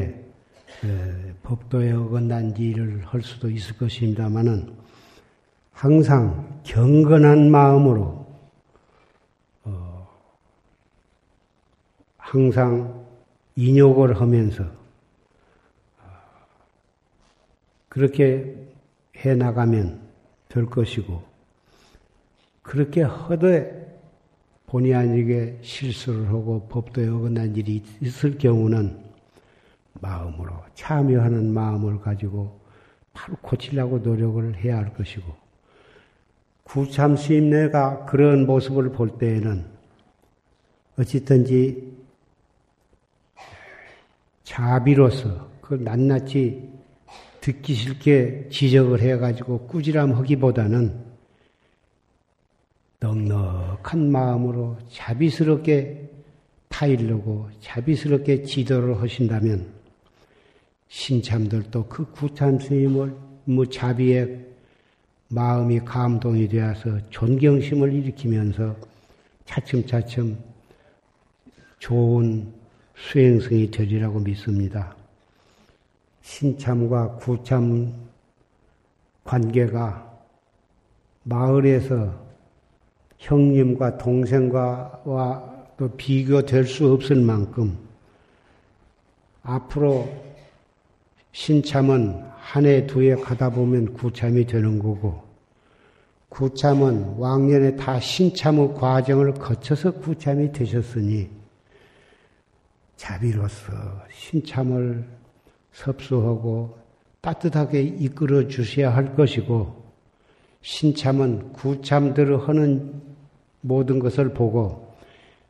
에, 0.85 1.33
법도에 1.43 1.91
어긋난 1.91 2.55
일을 2.55 3.03
할 3.05 3.21
수도 3.21 3.49
있을 3.49 3.77
것입니다만은 3.77 4.73
항상 5.73 6.61
경건한 6.63 7.51
마음으로 7.51 8.25
어, 9.65 10.07
항상 12.15 13.05
인욕을 13.57 14.21
하면서 14.21 14.63
어, 14.63 16.05
그렇게 17.89 18.55
해 19.17 19.35
나가면 19.35 20.01
될 20.47 20.65
것이고 20.65 21.23
그렇게 22.61 23.01
허되 23.01 23.92
본의 24.73 24.95
아니게 24.95 25.59
실수를 25.61 26.29
하고 26.29 26.67
법도에 26.67 27.07
어긋난 27.07 27.55
일이 27.55 27.83
있을 28.01 28.39
경우는 28.39 29.03
마음으로 30.01 30.51
참여하는 30.73 31.53
마음을 31.53 31.99
가지고 31.99 32.59
바로 33.13 33.35
고치려고 33.43 33.99
노력을 33.99 34.55
해야 34.55 34.77
할 34.77 34.91
것이고 34.95 35.31
구참 36.63 37.15
수임내가 37.15 38.05
그런 38.05 38.47
모습을 38.47 38.91
볼 38.93 39.19
때에는 39.19 39.63
어찌든지 40.97 41.93
자비로서 44.43 45.51
그 45.61 45.75
낱낱이 45.75 46.67
듣기 47.41 47.75
싫게 47.75 48.49
지적을 48.49 49.01
해가지고 49.01 49.67
꾸지람 49.67 50.13
하기보다는 50.13 51.12
넉넉한 53.03 54.09
마음으로 54.09 54.77
자비스럽게 54.89 56.09
타일르고 56.69 57.49
자비스럽게 57.59 58.43
지도를 58.43 59.01
하신다면 59.01 59.67
신참들도 60.87 61.87
그 61.87 62.09
구참 62.11 62.59
스님을 62.59 63.13
뭐 63.43 63.65
자비의 63.65 64.45
마음이 65.27 65.81
감동이 65.81 66.47
되어서 66.47 66.97
존경심을 67.09 67.93
일으키면서 67.93 68.75
차츰차츰 69.45 70.37
좋은 71.79 72.53
수행성이 72.95 73.69
되리라고 73.69 74.19
믿습니다. 74.19 74.95
신참과 76.21 77.15
구참 77.15 77.93
관계가 79.25 80.09
마을에서 81.23 82.22
형님과 83.23 83.97
동생과와 83.97 85.53
또 85.77 85.89
비교될 85.95 86.65
수 86.65 86.91
없을 86.91 87.15
만큼 87.21 87.77
앞으로 89.43 90.09
신참은 91.31 92.21
한 92.37 92.65
해, 92.65 92.85
두 92.85 93.01
해 93.01 93.15
가다 93.15 93.49
보면 93.49 93.93
구참이 93.93 94.45
되는 94.45 94.77
거고 94.77 95.23
구참은 96.27 97.15
왕년에 97.17 97.77
다 97.77 97.99
신참의 97.99 98.73
과정을 98.73 99.35
거쳐서 99.35 99.93
구참이 99.93 100.51
되셨으니 100.51 101.29
자비로서 102.97 103.71
신참을 104.11 105.07
섭수하고 105.71 106.77
따뜻하게 107.21 107.81
이끌어 107.81 108.47
주셔야 108.49 108.93
할 108.93 109.15
것이고 109.15 109.81
신참은 110.61 111.53
구참들을 111.53 112.47
하는 112.47 113.02
모든 113.63 113.99
것을 113.99 114.33
보고 114.33 114.93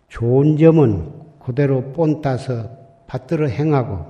좋은 0.07 0.57
점은 0.57 1.11
그대로 1.39 1.91
본따서 1.91 2.69
받들어 3.07 3.47
행하고 3.47 4.05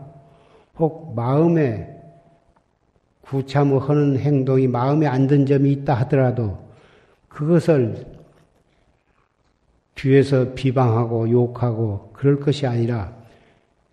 혹 0.77 1.15
마음에 1.15 1.89
구참을 3.21 3.79
하는 3.79 4.19
행동이 4.19 4.67
마음에 4.67 5.07
안 5.07 5.27
든 5.27 5.45
점이 5.45 5.71
있다 5.71 5.93
하더라도 6.01 6.59
그것을 7.29 8.05
뒤에서 9.95 10.53
비방하고 10.53 11.29
욕하고 11.31 12.11
그럴 12.13 12.39
것이 12.39 12.67
아니라 12.67 13.13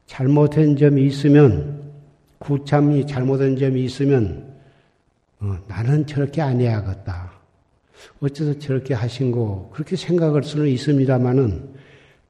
잘못한 0.06 0.76
점이 0.76 1.06
있으면 1.06 1.92
구참이 2.40 3.06
잘못한 3.06 3.56
점이 3.56 3.84
있으면 3.84 4.50
어, 5.40 5.56
나는 5.68 6.06
저렇게 6.06 6.42
안 6.42 6.60
해야겠다. 6.60 7.29
어째서 8.20 8.58
저렇게 8.58 8.94
하신 8.94 9.32
거 9.32 9.70
그렇게 9.72 9.96
생각할 9.96 10.42
수는 10.42 10.68
있습니다만은 10.68 11.74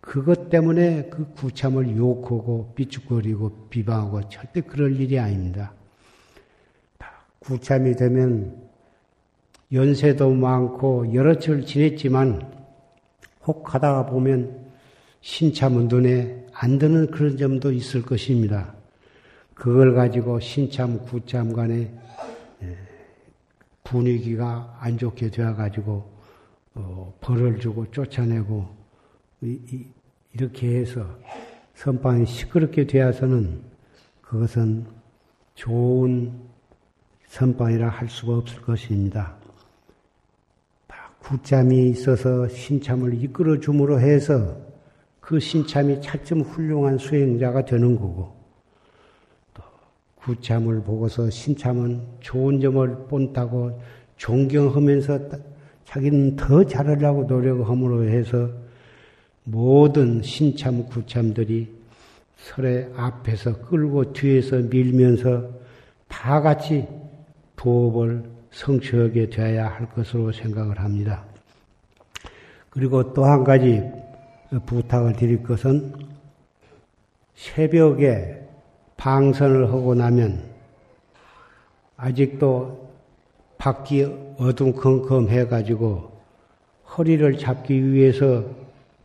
그것 0.01 0.49
때문에 0.49 1.09
그 1.11 1.33
구참을 1.35 1.97
욕하고 1.97 2.73
삐죽거리고 2.75 3.69
비방하고 3.69 4.29
절대 4.29 4.61
그럴 4.61 4.99
일이 4.99 5.19
아닙니다. 5.19 5.73
구참이 7.41 7.97
되면 7.97 8.57
연세도 9.73 10.31
많고 10.31 11.15
여러 11.15 11.39
철 11.39 11.65
지냈지만 11.65 12.51
혹 13.47 13.75
하다가 13.75 14.07
보면 14.07 14.71
신참은 15.21 15.89
눈에 15.89 16.47
안 16.53 16.79
드는 16.79 17.11
그런 17.11 17.37
점도 17.37 17.73
있을 17.73 18.03
것입니다. 18.03 18.75
그걸 19.55 19.95
가지고 19.95 20.41
신참, 20.41 20.99
구참 21.05 21.53
간에 21.53 21.75
예, 21.75 21.93
분위기가 23.91 24.77
안 24.79 24.97
좋게 24.97 25.31
되어가지고 25.31 26.21
어, 26.75 27.15
벌을 27.21 27.59
주고 27.59 27.91
쫓아내고 27.91 28.65
이렇게 30.33 30.77
해서 30.77 31.05
선방이 31.75 32.25
시끄럽게 32.25 32.87
되어서는 32.87 33.63
그것은 34.23 34.87
좋은 35.57 36.33
선방이라 37.27 37.89
할 37.89 38.09
수가 38.09 38.37
없을 38.37 38.63
것입니다. 38.63 39.35
구참이 41.19 41.91
있어서 41.91 42.49
신참을 42.49 43.23
이끌어 43.23 43.59
줌으로 43.59 44.01
해서 44.01 44.57
그 45.21 45.41
신참이 45.41 46.01
차츰 46.01 46.41
훌륭한 46.41 46.97
수행자가 46.97 47.65
되는 47.65 47.97
거고 47.97 48.40
또 48.40 48.40
구참을 50.23 50.83
보고서 50.83 51.31
신참은 51.31 52.03
좋은 52.21 52.61
점을 52.61 52.89
본다고 53.09 53.81
존경하면서 54.17 55.19
자기는 55.85 56.37
더 56.37 56.65
잘하려고 56.65 57.25
노력함으로 57.25 58.05
해서 58.05 58.51
모든 59.45 60.23
신참 60.23 60.87
구참들이 60.87 61.69
설의 62.37 62.91
앞에서 62.97 63.61
끌고 63.63 64.13
뒤에서 64.13 64.57
밀면서 64.59 65.51
다 66.09 66.41
같이 66.41 66.87
도업을 67.57 68.25
성취하게 68.51 69.31
되어야 69.31 69.69
할 69.69 69.89
것으로 69.91 70.33
생각을 70.33 70.79
합니다. 70.81 71.25
그리고 72.69 73.13
또 73.13 73.25
한 73.25 73.45
가지 73.45 73.83
부탁을 74.67 75.15
드릴 75.15 75.43
것은 75.43 75.93
새벽에 77.35 78.41
방선을 79.01 79.69
하고 79.69 79.95
나면 79.95 80.43
아직도 81.97 82.91
밖이 83.57 84.35
어둠컴컴해 84.37 85.47
가지고 85.47 86.13
허리를 86.97 87.39
잡기 87.39 87.93
위해서 87.93 88.45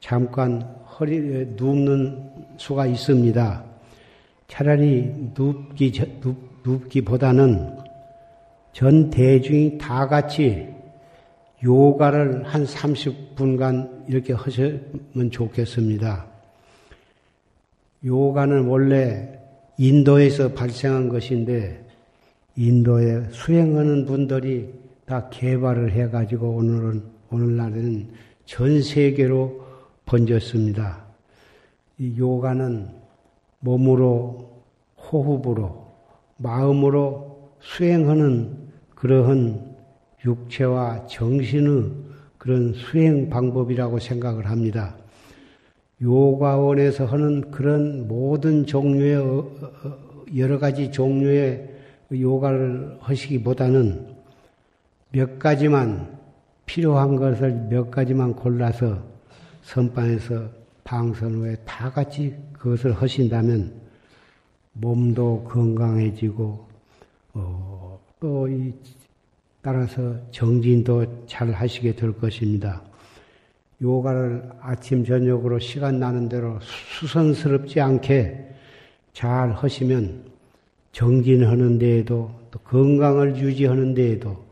잠깐 0.01 0.61
허리에 0.99 1.53
눕는 1.55 2.57
수가 2.57 2.87
있습니다. 2.87 3.63
차라리 4.49 5.31
눕기, 5.37 5.91
눕, 6.21 6.61
눕기보다는 6.65 7.77
전 8.73 9.09
대중이 9.09 9.77
다 9.77 10.07
같이 10.07 10.67
요가를 11.63 12.43
한 12.43 12.65
30분간 12.65 14.09
이렇게 14.09 14.33
하시면 14.33 15.31
좋겠습니다. 15.31 16.25
요가는 18.03 18.65
원래 18.67 19.44
인도에서 19.77 20.53
발생한 20.53 21.09
것인데 21.09 21.85
인도에 22.55 23.29
수행하는 23.31 24.05
분들이 24.05 24.73
다 25.05 25.29
개발을 25.29 25.91
해가지고 25.91 26.49
오늘은 26.55 27.03
오늘날에는 27.29 28.09
전 28.45 28.81
세계로 28.81 29.65
번졌습니다. 30.05 31.03
이 31.97 32.17
요가는 32.17 32.89
몸으로 33.59 34.63
호흡으로 34.97 35.93
마음으로 36.37 37.51
수행하는 37.59 38.69
그러한 38.95 39.75
육체와 40.25 41.07
정신의 41.07 41.91
그런 42.37 42.73
수행 42.73 43.29
방법이라고 43.29 43.99
생각을 43.99 44.47
합니다. 44.49 44.95
요가원에서 46.05 47.05
하는 47.05 47.51
그런 47.51 48.07
모든 48.07 48.65
종류의 48.65 49.15
어, 49.17 49.51
어, 49.83 50.25
여러 50.37 50.59
가지 50.59 50.91
종류의 50.91 51.73
요가를 52.11 52.97
하시기보다는 53.01 54.15
몇 55.11 55.39
가지만 55.39 56.17
필요한 56.65 57.15
것을 57.15 57.53
몇 57.69 57.89
가지만 57.89 58.33
골라서 58.33 59.03
선방에서 59.63 60.49
방선 60.83 61.35
후에 61.35 61.55
다 61.65 61.91
같이 61.91 62.35
그것을 62.53 62.93
하신다면 62.93 63.73
몸도 64.73 65.45
건강해지고 65.45 66.67
어, 67.33 67.99
또 68.19 68.47
이 68.47 68.71
따라서 69.65 70.15
정진도 70.29 71.25
잘 71.25 71.51
하시게 71.51 71.95
될 71.95 72.15
것입니다. 72.15 72.83
요가를 73.81 74.49
아침 74.61 75.03
저녁으로 75.03 75.59
시간 75.59 75.99
나는 75.99 76.29
대로 76.29 76.59
수선스럽지 76.61 77.81
않게 77.81 78.49
잘 79.13 79.51
하시면 79.51 80.23
정진하는 80.91 81.77
데에도 81.77 82.31
또 82.51 82.59
건강을 82.59 83.37
유지하는 83.37 83.93
데에도 83.93 84.45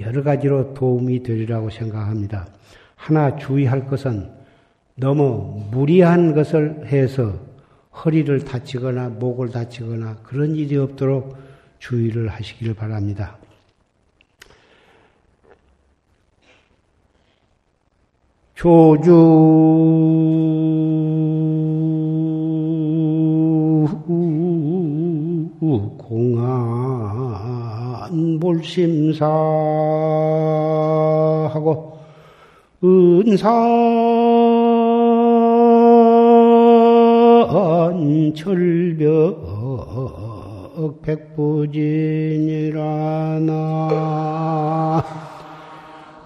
여러 0.00 0.22
가지로 0.22 0.74
도움이 0.74 1.22
되리라고 1.22 1.70
생각합니다. 1.70 2.46
하나 2.94 3.36
주의할 3.36 3.86
것은 3.86 4.30
너무 4.94 5.64
무리한 5.70 6.34
것을 6.34 6.86
해서 6.86 7.32
허리를 8.04 8.44
다치거나 8.44 9.08
목을 9.08 9.50
다치거나 9.50 10.18
그런 10.22 10.54
일이 10.54 10.76
없도록 10.76 11.36
주의를 11.78 12.28
하시기를 12.28 12.74
바랍니다. 12.74 13.38
조주. 18.58 19.14
공안 25.96 26.48
몰심사하고 28.40 29.22
은산 32.82 33.54
철벽 38.34 39.38
백부진이라나. 41.02 42.08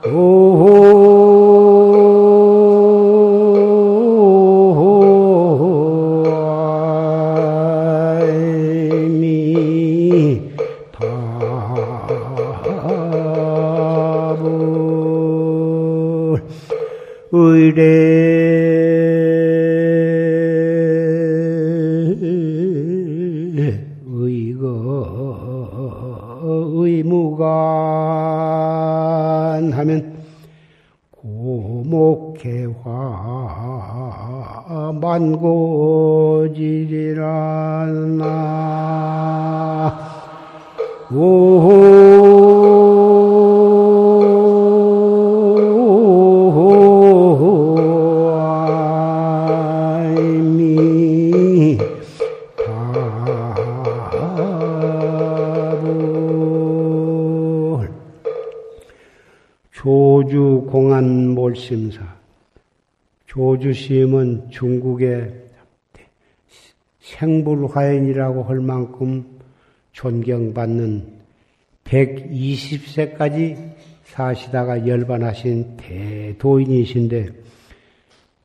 의례 0.05 1.32
공안 60.73 61.29
몰심사. 61.29 62.01
조주심은 63.27 64.49
중국의 64.49 65.35
생불화연이라고 66.99 68.45
할 68.45 68.61
만큼 68.61 69.39
존경받는 69.93 71.07
120세까지 71.85 73.75
사시다가 74.05 74.87
열반하신 74.87 75.77
대도인이신데 75.77 77.29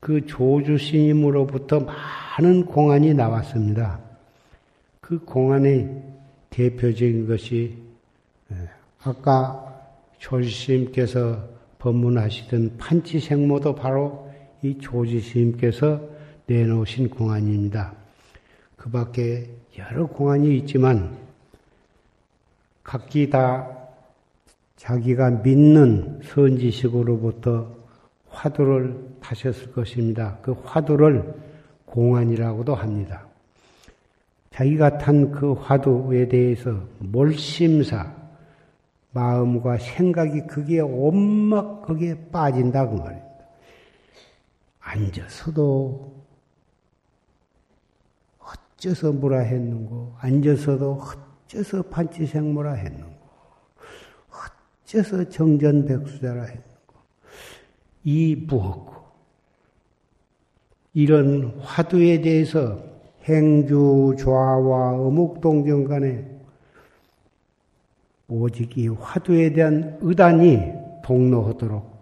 그 0.02 0.26
조주스님으로부터 0.26 1.80
많은 1.80 2.66
공안이 2.66 3.14
나왔습니다. 3.14 4.02
그 5.00 5.18
공안의 5.20 6.04
대표적인 6.50 7.26
것이 7.26 7.78
예, 8.52 8.56
아까 9.02 9.64
조주스님께서 10.18 11.56
법문하시던 11.80 12.78
판치생모도 12.78 13.76
바로 13.76 14.30
이 14.62 14.78
조주스님께서 14.80 16.02
내놓으신 16.48 17.10
공안입니다. 17.10 17.94
그 18.76 18.90
밖에 18.90 19.50
여러 19.78 20.08
공안이 20.08 20.58
있지만 20.60 21.18
각기 22.84 23.30
다 23.30 23.68
자기가 24.78 25.30
믿는 25.44 26.22
선지식으로부터 26.24 27.76
화두를 28.30 28.96
타셨을 29.22 29.72
것입니다. 29.72 30.38
그 30.42 30.54
화두를 30.64 31.34
공안이라고도 31.86 32.76
합니다. 32.76 33.28
자기가 34.52 34.98
탄 34.98 35.32
그 35.32 35.54
화두에 35.54 36.28
대해서 36.28 36.82
몰심사, 37.00 38.12
마음과 39.18 39.80
생각이 39.80 40.46
그게 40.46 40.80
온막 40.80 41.82
거기에 41.82 42.30
빠진다 42.32 42.88
그 42.88 42.96
말입니다. 42.98 43.28
앉아서도 44.80 46.16
어째서 48.40 49.14
뭐라 49.14 49.40
했는고, 49.40 50.14
앉아서도 50.20 51.02
어째서 51.48 51.82
판치생모라 51.84 52.74
했는고, 52.74 53.18
어째서 54.86 55.30
정전백수자라 55.30 56.44
했는고, 56.44 56.94
이 58.04 58.36
무엇고, 58.36 58.94
이런 60.94 61.60
화두에 61.60 62.22
대해서 62.22 62.80
행주 63.24 64.16
좌와 64.20 64.94
어묵동정 64.94 65.86
간에 65.86 66.37
오직 68.28 68.78
이 68.78 68.88
화두에 68.88 69.54
대한 69.54 69.98
의단이 70.02 70.60
복로하도록 71.04 71.98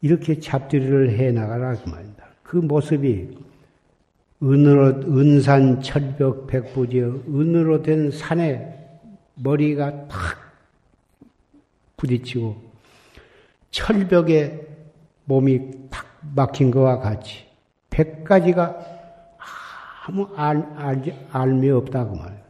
이렇게 0.00 0.38
잡들이를 0.40 1.10
해 1.18 1.32
나가라 1.32 1.74
그 1.74 1.90
말입니다. 1.90 2.26
그 2.42 2.56
모습이 2.56 3.36
은으로 4.42 4.86
은산 5.18 5.82
철벽 5.82 6.46
백부지 6.46 7.00
은으로 7.00 7.82
된 7.82 8.10
산에 8.10 8.74
머리가 9.34 10.08
탁 10.08 10.18
부딪히고 11.96 12.56
철벽에 13.70 14.66
몸이 15.24 15.88
탁 15.90 16.06
막힌 16.34 16.70
것과 16.70 17.00
같이 17.00 17.44
백 17.90 18.24
가지가 18.24 18.76
아무 20.06 20.28
알, 20.36 20.56
알, 20.76 21.02
알미 21.32 21.70
없다고 21.70 22.16
말이에요. 22.16 22.47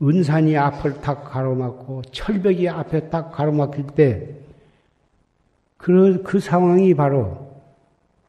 은산이 0.00 0.56
앞을 0.56 1.00
딱 1.00 1.24
가로막고 1.24 2.02
철벽이 2.12 2.68
앞에 2.68 3.10
딱 3.10 3.32
가로막힐 3.32 3.86
때, 3.94 4.34
그, 5.76 6.22
그 6.22 6.38
상황이 6.38 6.94
바로 6.94 7.48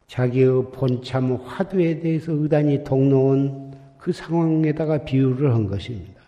자기의 0.07 0.71
본참 0.71 1.35
화두에 1.35 1.99
대해서 1.99 2.31
의단이 2.31 2.83
동로온 2.83 3.75
그 3.97 4.11
상황에다가 4.11 5.03
비유를 5.03 5.53
한 5.53 5.67
것입니다. 5.67 6.19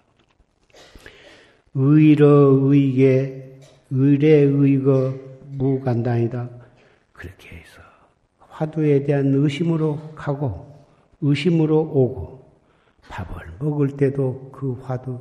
의로 1.74 2.72
의계, 2.72 3.58
의례 3.90 4.28
의거 4.30 5.16
무간단이다. 5.52 6.50
그렇게 7.14 7.56
해서 7.56 7.82
화두에 8.40 9.04
대한 9.04 9.34
의심으로 9.34 10.12
가고 10.16 10.72
의심으로 11.22 11.80
오고 11.80 12.42
밥을 13.10 13.54
먹을 13.60 13.98
때도 13.98 14.50
그 14.52 14.74
화두, 14.84 15.20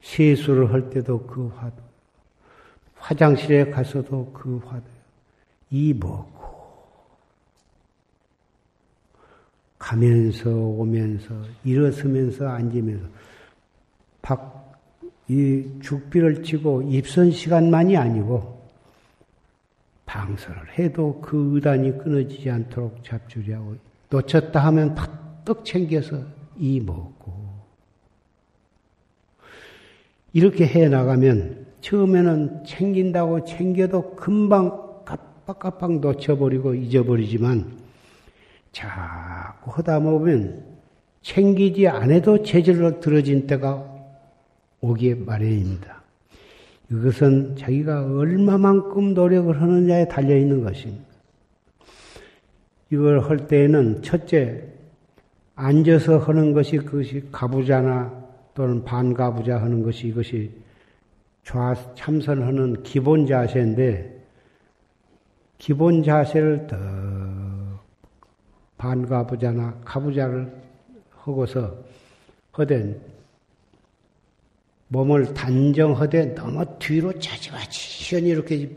세수를 0.00 0.72
할 0.72 0.90
때도 0.90 1.26
그 1.26 1.48
화두, 1.48 1.76
화장실에 2.96 3.70
가서도 3.70 4.32
그 4.32 4.60
화두, 4.64 4.86
이 5.70 5.92
먹고 5.92 6.38
가면서 9.78 10.50
오면서 10.50 11.34
일어서면서 11.64 12.48
앉으면서 12.48 13.06
박, 14.22 14.80
이 15.28 15.64
죽비를 15.82 16.42
치고 16.42 16.82
입선 16.82 17.30
시간만이 17.30 17.96
아니고 17.96 18.58
방설을 20.06 20.78
해도 20.78 21.20
그 21.20 21.54
의단이 21.54 21.98
끊어지지 21.98 22.50
않도록 22.50 23.04
잡주리하고 23.04 23.76
놓쳤다 24.10 24.64
하면 24.66 24.94
팍떡 24.94 25.64
챙겨서 25.64 26.22
이 26.56 26.80
먹고 26.80 27.47
이렇게 30.32 30.66
해 30.66 30.88
나가면 30.88 31.66
처음에는 31.80 32.64
챙긴다고 32.64 33.44
챙겨도 33.44 34.16
금방 34.16 35.04
깜빡깜빡 35.04 36.00
놓쳐버리고 36.00 36.74
잊어버리지만 36.74 37.78
자꾸 38.72 39.70
하다 39.70 40.00
보면 40.00 40.64
챙기지 41.22 41.88
않아도 41.88 42.42
체질로 42.42 43.00
들어진 43.00 43.46
때가 43.46 43.84
오기에 44.80 45.14
마련입니다. 45.14 46.02
이것은 46.90 47.56
자기가 47.56 48.06
얼마만큼 48.06 49.14
노력을 49.14 49.60
하느냐에 49.60 50.08
달려있는 50.08 50.62
것입니다. 50.62 51.04
이걸 52.90 53.20
할 53.20 53.46
때에는 53.46 54.02
첫째, 54.02 54.64
앉아서 55.54 56.18
하는 56.18 56.52
것이 56.52 56.78
그것이 56.78 57.28
가부자나 57.30 58.27
또는 58.58 58.82
반가부자 58.82 59.62
하는 59.62 59.84
것이 59.84 60.08
이것이 60.08 60.50
좌 61.44 61.76
참선하는 61.94 62.82
기본 62.82 63.24
자세인데, 63.24 64.20
기본 65.58 66.02
자세를 66.02 66.66
더 66.66 66.76
반가부자나 68.76 69.82
가부자를 69.84 70.52
하고서 71.10 71.84
허된 72.56 73.00
몸을 74.88 75.34
단정하되 75.34 76.34
너무 76.34 76.64
뒤로 76.80 77.16
차지와치히 77.16 78.26
이렇게 78.28 78.74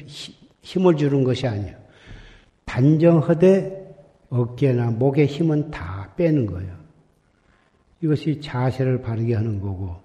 힘을 0.62 0.96
주는 0.96 1.24
것이 1.24 1.48
아니에요. 1.48 1.76
단정하되 2.66 3.96
어깨나 4.30 4.92
목의 4.92 5.26
힘은 5.26 5.72
다 5.72 6.14
빼는 6.16 6.46
거예요. 6.46 6.81
이것이 8.02 8.42
자세를 8.42 9.02
바르게 9.02 9.36
하는 9.36 9.60
거고, 9.62 10.02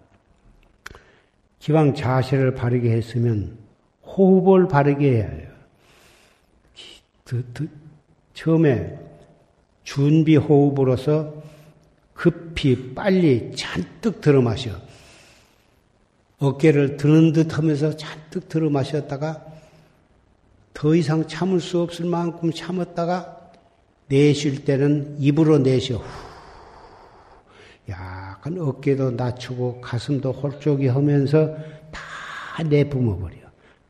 기왕 1.59 1.95
자세를 1.95 2.55
바르게 2.55 2.91
했으면 2.91 3.59
호흡을 4.05 4.69
바르게 4.69 5.13
해야 5.13 5.29
해요. 5.29 5.49
처음에 8.35 8.99
준비 9.83 10.37
호흡으로서 10.37 11.43
급히 12.15 12.95
빨리 12.95 13.53
잔뜩 13.55 14.21
들어 14.21 14.43
마셔. 14.43 14.71
어깨를 16.39 16.97
드는 16.99 17.33
듯 17.33 17.57
하면서 17.57 17.97
잔뜩 17.97 18.49
들어 18.49 18.69
마셨다가 18.69 19.45
더 20.75 20.95
이상 20.95 21.27
참을 21.27 21.61
수 21.61 21.81
없을 21.81 22.05
만큼 22.05 22.53
참았다가 22.53 23.51
내쉴 24.09 24.65
때는 24.65 25.17
입으로 25.19 25.59
내쉬어. 25.59 26.03
약간 28.47 28.59
어깨도 28.61 29.11
낮추고 29.13 29.81
가슴도 29.81 30.31
홀쭉이 30.31 30.87
하면서 30.87 31.57
다 31.91 32.63
내뿜어 32.63 33.19
버려. 33.19 33.35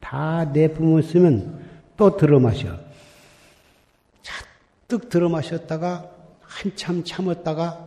다 0.00 0.44
내뿜었으면 0.46 1.62
또 1.96 2.16
들어 2.16 2.40
마셔. 2.40 2.78
가득 4.88 5.10
들어 5.10 5.28
마셨다가 5.28 6.10
한참 6.40 7.04
참았다가 7.04 7.86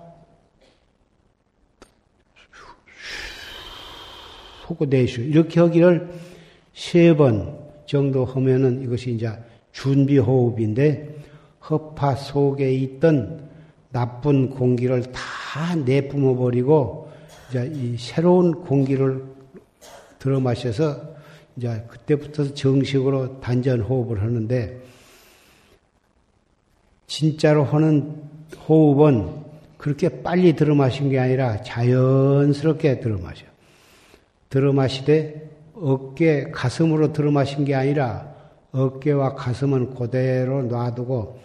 하고 4.67 4.85
내쉬 4.85 5.21
이렇게 5.21 5.59
하기를 5.59 6.13
세 6.75 7.15
번 7.15 7.57
정도 7.87 8.25
하면은 8.25 8.83
이것이 8.83 9.13
이제 9.13 9.31
준비 9.71 10.19
호흡인데 10.19 11.15
허파 11.67 12.15
속에 12.15 12.71
있던 12.73 13.49
나쁜 13.91 14.51
공기를 14.51 15.11
다 15.11 15.38
내뿜어 15.85 16.35
버리고 16.35 17.09
이제 17.49 17.71
이 17.73 17.97
새로운 17.97 18.51
공기를 18.51 19.23
들어 20.19 20.39
마셔서 20.39 21.01
이제 21.55 21.83
그때부터 21.87 22.53
정식으로 22.53 23.39
단전 23.39 23.81
호흡을 23.81 24.21
하는데 24.21 24.79
진짜로 27.07 27.63
하는 27.63 28.21
호흡은 28.67 29.49
그렇게 29.77 30.21
빨리 30.21 30.53
들어 30.53 30.75
마신 30.75 31.09
게 31.09 31.17
아니라 31.17 31.61
자연스럽게 31.63 32.99
들어 32.99 33.17
마셔. 33.17 33.45
들어 34.49 34.73
마시되 34.73 35.49
어깨 35.73 36.51
가슴으로 36.51 37.13
들어 37.13 37.31
마신 37.31 37.65
게 37.65 37.73
아니라 37.73 38.33
어깨와 38.71 39.35
가슴은 39.35 39.95
그대로 39.95 40.63
놔두고 40.63 41.39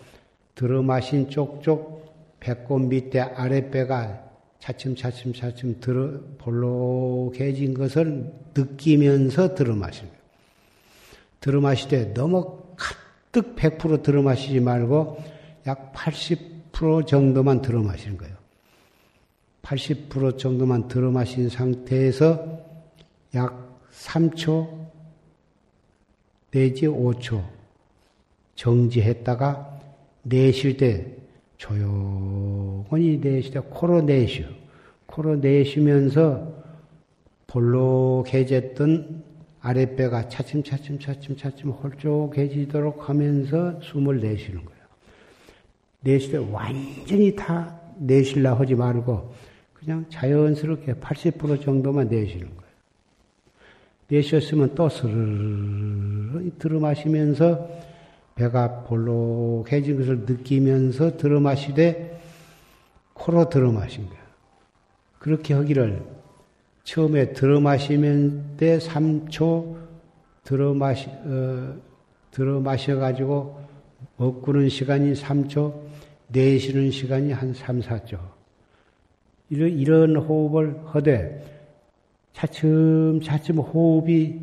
들어 0.54 0.82
마신 0.82 1.30
쪽쪽 1.30 1.93
배꼽 2.44 2.78
밑에 2.78 3.20
아랫배가 3.20 4.22
차츰차츰 4.58 5.32
차츰 5.32 5.80
들어 5.80 6.20
볼록해진 6.36 7.72
것을 7.72 8.30
느끼면서 8.54 9.54
들어 9.54 9.74
거예요. 10.08 10.24
들어 11.40 11.62
마실 11.62 11.88
때 11.88 12.12
너무 12.12 12.62
가득 12.76 13.56
100% 13.56 14.02
들어 14.02 14.20
마시지 14.20 14.60
말고 14.60 15.22
약 15.66 15.94
80% 15.94 17.06
정도만 17.06 17.62
들어 17.62 17.82
마시는 17.82 18.18
거예요. 18.18 18.36
80% 19.62 20.36
정도만 20.36 20.88
들어 20.88 21.10
마신 21.10 21.48
상태에서 21.48 22.58
약 23.34 23.80
3초 23.90 24.86
내지 26.50 26.86
5초 26.88 27.42
정지했다가 28.54 29.80
내쉴 30.24 30.76
때 30.76 31.23
조용히 31.56 33.20
때 33.20 33.60
코로 33.70 34.02
내쉬어. 34.02 34.46
코로 35.06 35.36
내쉬면서 35.36 36.64
볼록해졌던 37.46 39.22
아랫배가 39.60 40.28
차츰차츰 40.28 40.98
차츰 40.98 41.36
차츰 41.36 41.70
홀쭉해지도록 41.70 43.08
하면서 43.08 43.80
숨을 43.80 44.20
내쉬는 44.20 44.64
거예요. 44.64 44.84
내쉴 46.00 46.32
때 46.32 46.38
완전히 46.38 47.34
다 47.34 47.80
내쉴라 47.98 48.58
하지 48.58 48.74
말고 48.74 49.32
그냥 49.72 50.04
자연스럽게 50.10 50.94
80% 50.94 51.62
정도만 51.62 52.08
내쉬는 52.08 52.46
거예요. 52.46 52.64
내쉬었으면 54.08 54.74
또 54.74 54.88
스르르 54.88 56.50
들어 56.58 56.78
마시면서 56.78 57.68
배가 58.34 58.82
볼록해진 58.82 59.98
것을 59.98 60.20
느끼면서 60.20 61.16
들어 61.16 61.40
마시되 61.40 62.20
코로 63.12 63.48
들어 63.48 63.70
마신 63.70 64.08
거예요. 64.08 64.24
그렇게 65.18 65.54
하기를 65.54 66.02
처음에 66.82 67.32
들어 67.32 67.60
마시면 67.60 68.56
때 68.56 68.78
3초 68.78 69.76
들어 70.42 70.74
마시 70.74 71.08
어, 71.08 71.74
들어 72.30 72.60
마셔 72.60 72.96
가지고 72.96 73.60
먹고는 74.16 74.68
시간이 74.68 75.14
3초, 75.14 75.72
내쉬는 76.28 76.90
시간이 76.90 77.32
한 77.32 77.54
3, 77.54 77.80
4초. 77.80 78.18
이런 79.50 79.70
이런 79.70 80.16
호흡을 80.16 80.80
하되 80.86 81.44
차츰 82.32 83.20
차츰 83.22 83.58
호흡이 83.58 84.40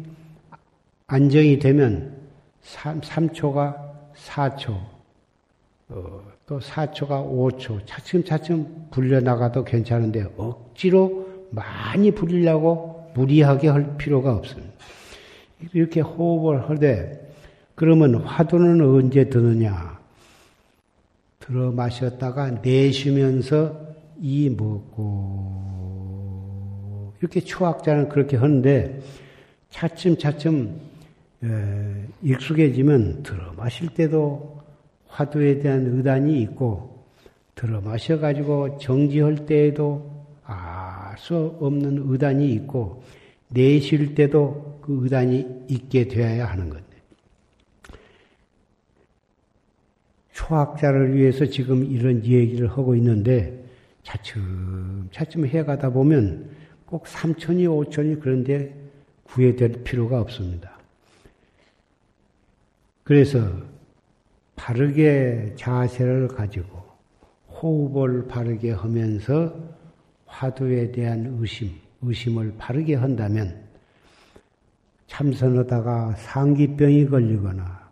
안정이 1.07 1.59
되면 1.59 2.20
3, 2.61 3.01
3초가 3.01 3.91
4초, 4.15 4.71
어, 5.89 6.21
또 6.45 6.59
4초가 6.59 7.09
5초, 7.09 7.85
차츰차츰 7.85 8.87
불려나가도 8.91 9.63
괜찮은데 9.63 10.27
억지로 10.37 11.27
많이 11.49 12.11
불리려고 12.11 13.11
무리하게 13.13 13.67
할 13.69 13.97
필요가 13.97 14.35
없습니다. 14.35 14.71
이렇게 15.73 16.01
호흡을 16.01 16.69
하되 16.69 17.33
그러면 17.75 18.15
화두는 18.15 18.81
언제 18.81 19.29
드느냐? 19.29 19.99
들어 21.39 21.71
마셨다가 21.71 22.51
내쉬면서 22.61 23.79
이 24.19 24.49
먹고 24.49 25.71
이렇게 27.19 27.41
초학자는 27.41 28.09
그렇게 28.09 28.37
하는데 28.37 29.01
차츰차츰 29.69 30.90
익숙해지면 32.21 33.23
들어 33.23 33.53
마실 33.53 33.89
때도 33.89 34.61
화두에 35.07 35.59
대한 35.59 35.87
의단이 35.87 36.41
있고 36.43 37.05
들어 37.55 37.81
마셔 37.81 38.19
가지고 38.19 38.77
정지할 38.77 39.45
때에도 39.45 40.25
알 40.45 41.01
수 41.21 41.55
없는 41.59 42.03
의단이 42.07 42.51
있고 42.53 43.03
내쉴 43.49 44.15
때도 44.15 44.79
그 44.81 45.03
의단이 45.03 45.65
있게 45.67 46.07
되어야 46.07 46.45
하는 46.45 46.69
건데 46.69 46.85
초학자를 50.33 51.15
위해서 51.15 51.45
지금 51.45 51.85
이런 51.85 52.25
얘기를 52.25 52.67
하고 52.67 52.95
있는데 52.95 53.63
차츰 54.03 55.09
차츰 55.11 55.45
해가다 55.45 55.91
보면 55.91 56.49
꼭 56.85 57.03
3천이 57.03 57.67
5천이 57.67 58.19
그런데 58.19 58.75
구해될 59.23 59.83
필요가 59.83 60.19
없습니다. 60.19 60.80
그래서 63.03 63.39
바르게 64.55 65.55
자세를 65.55 66.27
가지고 66.27 66.81
호흡을 67.49 68.27
바르게 68.27 68.71
하면서 68.71 69.53
화두에 70.25 70.91
대한 70.91 71.37
의심, 71.39 71.71
의심을 72.01 72.55
바르게 72.57 72.95
한다면 72.95 73.63
참선하다가 75.07 76.15
상기병이 76.15 77.07
걸리거나 77.07 77.89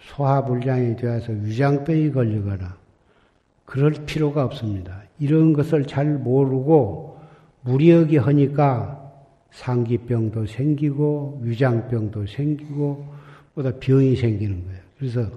소화불량이 0.00 0.96
되어서 0.96 1.32
위장병이 1.32 2.12
걸리거나 2.12 2.76
그럴 3.64 3.92
필요가 4.06 4.44
없습니다. 4.44 5.02
이런 5.18 5.52
것을 5.52 5.86
잘 5.86 6.06
모르고 6.18 7.20
무리하게 7.62 8.18
하니까 8.18 8.98
상기병도 9.52 10.46
생기고 10.46 11.40
위장병도 11.42 12.26
생기고 12.26 13.11
보다 13.54 13.70
병이 13.78 14.16
생기는 14.16 14.64
거예요. 14.64 14.80
그래서 14.98 15.30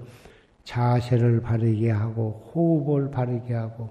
자세를 0.64 1.40
바르게 1.40 1.90
하고 1.90 2.50
호흡을 2.54 3.10
바르게 3.10 3.54
하고 3.54 3.90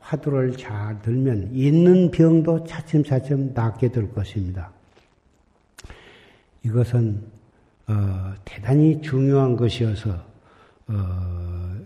화두를 0.00 0.56
잘 0.56 1.00
들면 1.02 1.50
있는 1.52 2.10
병도 2.10 2.64
차츰차츰 2.64 3.52
낫게 3.54 3.88
될 3.88 4.12
것입니다. 4.12 4.72
이것은 6.62 7.22
어, 7.86 8.34
대단히 8.44 9.00
중요한 9.02 9.56
것이어서 9.56 10.24
어, 10.88 11.76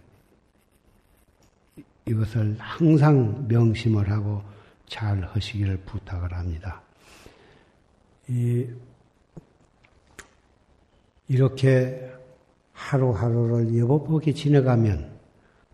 이것을 2.07 2.57
항상 2.59 3.47
명심을 3.49 4.11
하고 4.11 4.43
잘 4.87 5.23
하시기를 5.23 5.79
부탁을 5.79 6.33
합니다. 6.33 6.83
이, 8.29 8.67
이렇게 11.29 12.11
하루하루를 12.73 13.79
여보보게 13.79 14.35
지내가면 14.35 15.13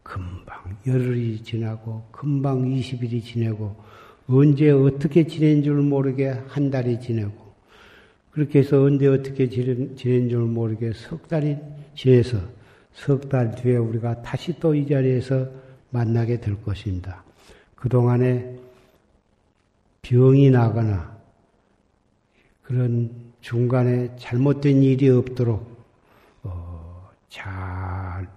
금방 0.03 0.77
열흘이 0.87 1.43
지나고 1.43 2.05
금방 2.11 2.65
20일이 2.65 3.23
지내고 3.25 3.77
언제 4.29 4.71
어떻게 4.71 5.27
지낸 5.27 5.63
줄 5.63 5.77
모르게 5.83 6.29
한 6.29 6.71
달이 6.71 7.01
지내고 7.01 7.51
그렇게 8.31 8.61
해서 8.61 8.83
언제 8.83 9.07
어떻게 9.09 9.49
지낸, 9.49 9.97
지낸 9.97 10.29
줄 10.29 10.41
모르게 10.41 10.93
석 10.93 11.27
달이 11.29 11.57
지내서 11.95 12.39
석 12.93 13.29
달 13.29 13.55
뒤에 13.55 13.77
우리가 13.77 14.23
다시 14.23 14.59
또 14.59 14.75
이 14.75 14.87
자리에서 14.87 15.49
만나게 15.91 16.41
될 16.41 16.61
것입니다. 16.63 17.25
그동안에 17.75 18.57
병이 20.03 20.51
나거나 20.51 21.19
그런 22.63 23.30
중간에 23.41 24.14
잘못된 24.16 24.82
일이 24.82 25.09
없도록 25.09 25.84
어, 26.43 27.09
잘 27.28 28.28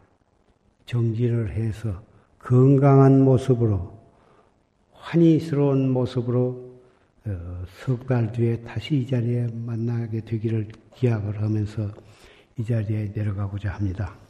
정진을 0.85 1.51
해서 1.51 2.01
건강한 2.39 3.21
모습으로 3.21 3.97
환희스러운 4.93 5.89
모습으로 5.89 6.73
어, 7.25 7.63
석달 7.85 8.31
뒤에 8.31 8.61
다시 8.61 8.97
이 8.97 9.07
자리에 9.07 9.47
만나게 9.53 10.21
되기를 10.21 10.69
기약을 10.95 11.41
하면서 11.41 11.89
이 12.57 12.63
자리에 12.63 13.11
내려가고자 13.13 13.71
합니다. 13.71 14.22